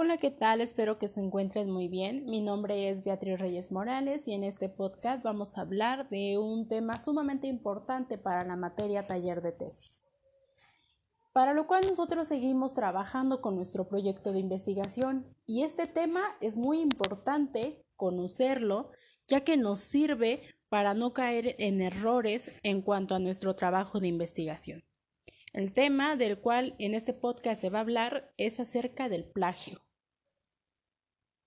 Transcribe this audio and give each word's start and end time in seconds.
Hola, 0.00 0.18
¿qué 0.18 0.30
tal? 0.30 0.60
Espero 0.60 0.96
que 0.96 1.08
se 1.08 1.20
encuentren 1.20 1.72
muy 1.72 1.88
bien. 1.88 2.24
Mi 2.26 2.40
nombre 2.40 2.88
es 2.88 3.02
Beatriz 3.02 3.36
Reyes 3.36 3.72
Morales 3.72 4.28
y 4.28 4.32
en 4.32 4.44
este 4.44 4.68
podcast 4.68 5.24
vamos 5.24 5.58
a 5.58 5.62
hablar 5.62 6.08
de 6.08 6.38
un 6.38 6.68
tema 6.68 7.00
sumamente 7.00 7.48
importante 7.48 8.16
para 8.16 8.44
la 8.44 8.54
materia 8.54 9.08
taller 9.08 9.42
de 9.42 9.50
tesis. 9.50 10.04
Para 11.32 11.52
lo 11.52 11.66
cual 11.66 11.84
nosotros 11.84 12.28
seguimos 12.28 12.74
trabajando 12.74 13.40
con 13.40 13.56
nuestro 13.56 13.88
proyecto 13.88 14.32
de 14.32 14.38
investigación 14.38 15.26
y 15.46 15.64
este 15.64 15.88
tema 15.88 16.22
es 16.40 16.56
muy 16.56 16.80
importante 16.80 17.84
conocerlo 17.96 18.92
ya 19.26 19.40
que 19.40 19.56
nos 19.56 19.80
sirve 19.80 20.42
para 20.68 20.94
no 20.94 21.12
caer 21.12 21.56
en 21.58 21.80
errores 21.80 22.56
en 22.62 22.82
cuanto 22.82 23.16
a 23.16 23.18
nuestro 23.18 23.56
trabajo 23.56 23.98
de 23.98 24.06
investigación. 24.06 24.84
El 25.52 25.72
tema 25.72 26.14
del 26.14 26.38
cual 26.38 26.76
en 26.78 26.94
este 26.94 27.14
podcast 27.14 27.60
se 27.60 27.68
va 27.68 27.78
a 27.78 27.82
hablar 27.82 28.32
es 28.36 28.60
acerca 28.60 29.08
del 29.08 29.24
plagio. 29.24 29.80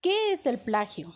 ¿Qué 0.02 0.34
es 0.34 0.48
el 0.48 0.60
plagio? 0.60 1.16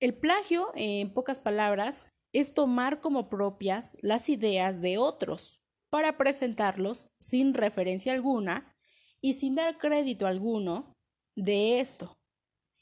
El 0.00 0.14
plagio, 0.18 0.72
en 0.74 1.14
pocas 1.14 1.38
palabras, 1.38 2.08
es 2.32 2.52
tomar 2.52 3.00
como 3.00 3.28
propias 3.28 3.96
las 4.00 4.28
ideas 4.28 4.80
de 4.80 4.98
otros 4.98 5.60
para 5.88 6.18
presentarlos 6.18 7.08
sin 7.20 7.54
referencia 7.54 8.12
alguna 8.12 8.76
y 9.20 9.34
sin 9.34 9.54
dar 9.54 9.78
crédito 9.78 10.26
alguno 10.26 10.96
de 11.36 11.78
esto. 11.78 12.18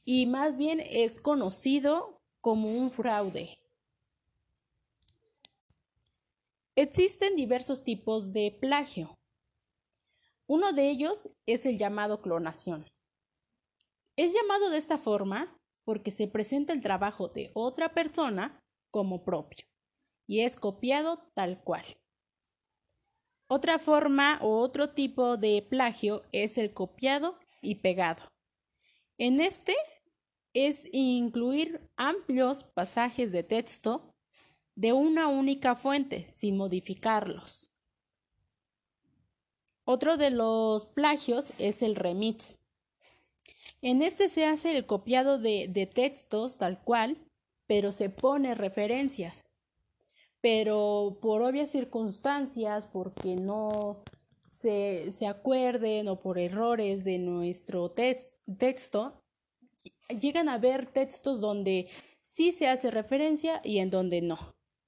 Y 0.06 0.24
más 0.24 0.56
bien 0.56 0.80
es 0.80 1.20
conocido 1.20 2.22
como 2.40 2.74
un 2.74 2.90
fraude. 2.90 3.58
Existen 6.76 7.36
diversos 7.36 7.84
tipos 7.84 8.32
de 8.32 8.56
plagio. 8.58 9.14
Uno 10.46 10.72
de 10.72 10.88
ellos 10.88 11.28
es 11.44 11.66
el 11.66 11.76
llamado 11.76 12.22
clonación. 12.22 12.86
Es 14.16 14.32
llamado 14.32 14.70
de 14.70 14.78
esta 14.78 14.98
forma 14.98 15.58
porque 15.84 16.10
se 16.10 16.26
presenta 16.26 16.72
el 16.72 16.80
trabajo 16.80 17.28
de 17.28 17.50
otra 17.54 17.94
persona 17.94 18.60
como 18.90 19.24
propio 19.24 19.66
y 20.26 20.40
es 20.40 20.56
copiado 20.56 21.30
tal 21.34 21.62
cual. 21.62 21.84
Otra 23.48 23.78
forma 23.78 24.38
o 24.42 24.58
otro 24.58 24.90
tipo 24.90 25.36
de 25.36 25.64
plagio 25.68 26.22
es 26.32 26.58
el 26.58 26.72
copiado 26.72 27.38
y 27.62 27.76
pegado. 27.76 28.24
En 29.18 29.40
este 29.40 29.76
es 30.52 30.88
incluir 30.92 31.88
amplios 31.96 32.64
pasajes 32.64 33.30
de 33.30 33.44
texto 33.44 34.14
de 34.74 34.92
una 34.92 35.28
única 35.28 35.76
fuente 35.76 36.26
sin 36.28 36.56
modificarlos. 36.56 37.70
Otro 39.84 40.16
de 40.16 40.30
los 40.30 40.86
plagios 40.86 41.52
es 41.58 41.82
el 41.82 41.94
remix. 41.94 42.56
En 43.82 44.02
este 44.02 44.28
se 44.28 44.46
hace 44.46 44.76
el 44.76 44.86
copiado 44.86 45.38
de, 45.38 45.68
de 45.68 45.86
textos 45.86 46.56
tal 46.56 46.82
cual, 46.82 47.18
pero 47.66 47.92
se 47.92 48.10
pone 48.10 48.54
referencias. 48.54 49.44
Pero 50.40 51.18
por 51.20 51.42
obvias 51.42 51.70
circunstancias, 51.70 52.86
porque 52.86 53.36
no 53.36 54.02
se, 54.48 55.10
se 55.12 55.26
acuerden 55.26 56.08
o 56.08 56.20
por 56.20 56.38
errores 56.38 57.04
de 57.04 57.18
nuestro 57.18 57.90
texto, 57.90 59.22
llegan 60.08 60.48
a 60.48 60.58
ver 60.58 60.86
textos 60.86 61.40
donde 61.40 61.88
sí 62.20 62.52
se 62.52 62.68
hace 62.68 62.90
referencia 62.90 63.60
y 63.64 63.78
en 63.78 63.90
donde 63.90 64.22
no, 64.22 64.38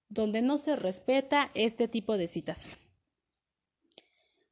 donde 0.09 0.43
no 0.43 0.59
se 0.59 0.77
respeta 0.77 1.51
este 1.55 1.89
tipo 1.89 2.17
de 2.17 2.29
citación. 2.29 2.75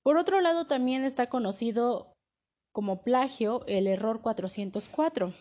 Por 0.02 0.16
otro 0.16 0.40
lado, 0.40 0.66
también 0.66 1.04
está 1.04 1.28
conocido 1.28 2.15
como 2.76 3.00
plagio 3.00 3.64
el 3.68 3.86
error 3.86 4.20
404, 4.20 5.32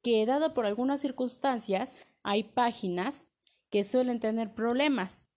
que 0.00 0.24
dado 0.26 0.54
por 0.54 0.64
algunas 0.64 1.00
circunstancias 1.00 2.06
hay 2.22 2.44
páginas 2.44 3.26
que 3.68 3.82
suelen 3.82 4.20
tener 4.20 4.54
problemas, 4.54 5.28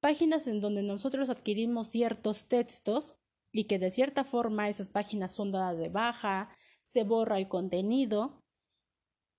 páginas 0.00 0.48
en 0.48 0.60
donde 0.60 0.82
nosotros 0.82 1.30
adquirimos 1.30 1.86
ciertos 1.86 2.48
textos 2.48 3.14
y 3.52 3.68
que 3.68 3.78
de 3.78 3.92
cierta 3.92 4.24
forma 4.24 4.68
esas 4.68 4.88
páginas 4.88 5.32
son 5.32 5.52
dadas 5.52 5.78
de 5.78 5.88
baja, 5.88 6.50
se 6.82 7.04
borra 7.04 7.38
el 7.38 7.46
contenido 7.46 8.42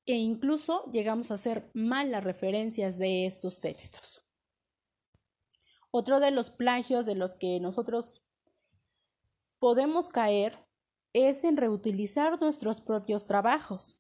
e 0.05 0.15
incluso 0.15 0.89
llegamos 0.93 1.29
a 1.29 1.33
hacer 1.33 1.69
mal 1.73 2.09
las 2.11 2.23
referencias 2.23 2.97
de 2.97 3.25
estos 3.25 3.59
textos. 3.59 4.25
Otro 5.91 6.21
de 6.21 6.31
los 6.31 6.51
plagios 6.51 7.05
de 7.05 7.15
los 7.15 7.35
que 7.35 7.59
nosotros 7.59 8.23
podemos 9.59 10.07
caer 10.07 10.68
es 11.13 11.43
en 11.43 11.57
reutilizar 11.57 12.39
nuestros 12.39 12.81
propios 12.81 13.25
trabajos. 13.25 13.97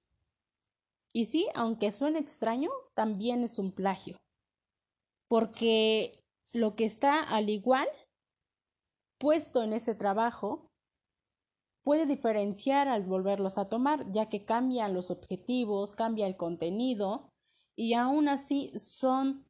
Y 1.13 1.25
sí, 1.25 1.47
aunque 1.55 1.91
suene 1.91 2.19
extraño, 2.19 2.69
también 2.93 3.43
es 3.43 3.57
un 3.57 3.71
plagio. 3.71 4.17
Porque 5.27 6.11
lo 6.53 6.75
que 6.75 6.85
está 6.85 7.21
al 7.21 7.49
igual 7.49 7.87
puesto 9.19 9.63
en 9.63 9.73
ese 9.73 9.95
trabajo 9.95 10.69
puede 11.83 12.05
diferenciar 12.05 12.87
al 12.87 13.03
volverlos 13.03 13.57
a 13.57 13.69
tomar, 13.69 14.11
ya 14.11 14.29
que 14.29 14.45
cambian 14.45 14.93
los 14.93 15.11
objetivos, 15.11 15.93
cambia 15.93 16.27
el 16.27 16.37
contenido 16.37 17.31
y 17.75 17.93
aún 17.93 18.27
así 18.27 18.71
son 18.77 19.45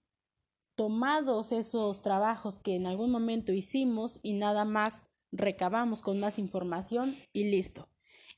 tomados 0.77 1.51
esos 1.51 2.01
trabajos 2.01 2.59
que 2.59 2.75
en 2.75 2.87
algún 2.87 3.11
momento 3.11 3.51
hicimos 3.51 4.19
y 4.23 4.33
nada 4.33 4.63
más 4.63 5.03
recabamos 5.31 6.01
con 6.01 6.19
más 6.19 6.39
información 6.39 7.17
y 7.33 7.45
listo. 7.45 7.89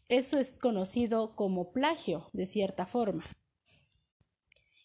Eso 0.10 0.38
es 0.38 0.58
conocido 0.58 1.36
como 1.36 1.72
plagio, 1.72 2.30
de 2.34 2.46
cierta 2.46 2.86
forma. 2.86 3.24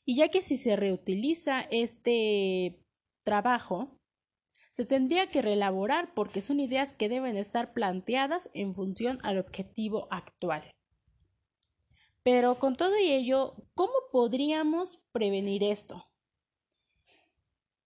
Y 0.05 0.17
ya 0.17 0.29
que 0.29 0.41
si 0.41 0.57
se 0.57 0.77
reutiliza 0.77 1.63
este 1.71 2.81
trabajo, 3.25 3.99
se 4.71 4.87
tendría 4.87 5.27
que 5.27 5.43
reelaborar 5.43 6.15
porque 6.15 6.41
son 6.41 6.61
ideas 6.61 6.93
que 6.93 7.09
deben 7.09 7.37
estar 7.37 7.73
planteadas 7.73 8.51
en 8.53 8.75
función 8.75 9.19
al 9.23 9.39
objetivo 9.39 10.07
actual. 10.11 10.63
Pero 12.23 12.57
con 12.57 12.77
todo 12.77 12.95
ello, 12.97 13.55
¿cómo 13.75 13.95
podríamos 14.13 15.01
prevenir 15.13 15.65
esto? 15.65 16.05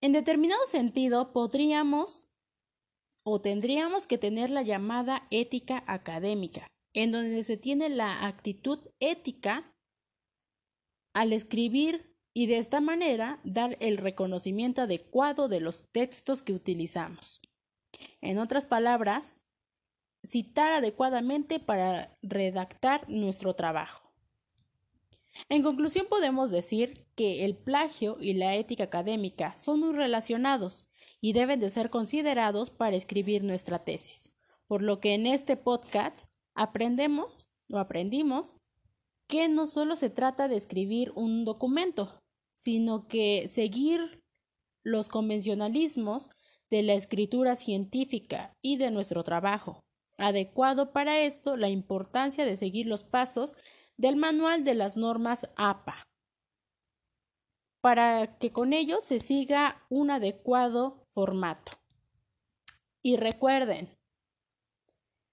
En 0.01 0.13
determinado 0.13 0.65
sentido, 0.67 1.33
podríamos 1.33 2.30
o 3.23 3.41
tendríamos 3.41 4.07
que 4.07 4.19
tener 4.19 4.51
la 4.51 4.63
llamada 4.63 5.27
ética 5.31 5.85
académica, 5.87 6.67
en 6.95 7.13
donde 7.13 7.45
se 7.45 7.57
tiene 7.57 7.89
la 7.89 8.27
actitud 8.27 8.79
ética 8.99 9.75
al 11.15 11.33
escribir 11.33 12.17
y 12.33 12.47
de 12.47 12.59
esta 12.59 12.81
manera 12.81 13.41
dar 13.45 13.77
el 13.81 13.97
reconocimiento 13.97 14.83
adecuado 14.83 15.49
de 15.49 15.61
los 15.61 15.91
textos 15.91 16.43
que 16.43 16.53
utilizamos. 16.53 17.41
En 18.21 18.39
otras 18.39 18.67
palabras, 18.67 19.43
citar 20.25 20.73
adecuadamente 20.73 21.59
para 21.59 22.17
redactar 22.23 23.09
nuestro 23.09 23.55
trabajo. 23.55 24.10
En 25.49 25.63
conclusión 25.63 26.07
podemos 26.09 26.51
decir 26.51 27.07
que 27.15 27.45
el 27.45 27.57
plagio 27.57 28.19
y 28.21 28.35
la 28.35 28.57
ética 28.57 28.85
académica 28.85 29.55
son 29.55 29.81
muy 29.81 29.93
relacionados 29.93 30.87
y 31.21 31.33
deben 31.33 31.61
de 31.61 31.71
ser 31.71 31.91
considerados 31.91 32.71
para 32.71 32.97
escribir 32.97 33.45
nuestra 33.45 33.85
tesis. 33.85 34.33
Por 34.67 34.83
lo 34.83 35.01
que 35.01 35.15
en 35.15 35.27
este 35.27 35.57
podcast 35.57 36.29
aprendemos 36.55 37.47
o 37.71 37.79
aprendimos 37.79 38.57
que 39.27 39.49
no 39.49 39.67
solo 39.67 39.97
se 39.97 40.11
trata 40.11 40.49
de 40.49 40.57
escribir 40.57 41.13
un 41.15 41.45
documento, 41.45 42.21
sino 42.55 43.07
que 43.07 43.49
seguir 43.49 44.23
los 44.83 45.09
convencionalismos 45.09 46.31
de 46.69 46.83
la 46.83 46.95
escritura 46.95 47.57
científica 47.57 48.57
y 48.63 48.77
de 48.77 48.91
nuestro 48.91 49.23
trabajo. 49.25 49.85
Adecuado 50.19 50.93
para 50.93 51.21
esto 51.21 51.57
la 51.57 51.69
importancia 51.69 52.45
de 52.45 52.57
seguir 52.57 52.87
los 52.87 53.03
pasos 53.03 53.55
del 54.01 54.17
manual 54.17 54.65
de 54.65 54.75
las 54.75 54.97
normas 54.97 55.47
APA, 55.57 56.09
para 57.83 58.39
que 58.39 58.51
con 58.51 58.73
ello 58.73 59.03
se 59.03 59.19
siga 59.19 59.85
un 59.91 60.11
adecuado 60.11 61.05
formato. 61.11 61.73
Y 63.03 63.19
recuerden, 63.19 63.95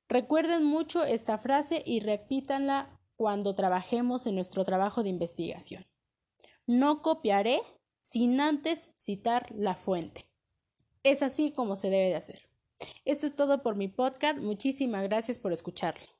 recuerden 0.09 0.65
mucho 0.65 1.05
esta 1.05 1.37
frase 1.37 1.81
y 1.85 2.01
repítanla 2.01 2.99
cuando 3.15 3.55
trabajemos 3.55 4.27
en 4.27 4.35
nuestro 4.35 4.65
trabajo 4.65 5.01
de 5.01 5.09
investigación. 5.09 5.85
No 6.65 7.01
copiaré 7.01 7.61
sin 8.01 8.41
antes 8.41 8.89
citar 8.97 9.49
la 9.55 9.75
fuente. 9.75 10.29
Es 11.03 11.23
así 11.23 11.53
como 11.53 11.77
se 11.77 11.89
debe 11.89 12.09
de 12.09 12.15
hacer. 12.15 12.49
Esto 13.05 13.27
es 13.27 13.35
todo 13.37 13.63
por 13.63 13.77
mi 13.77 13.87
podcast. 13.87 14.39
Muchísimas 14.39 15.03
gracias 15.03 15.39
por 15.39 15.53
escucharlo. 15.53 16.16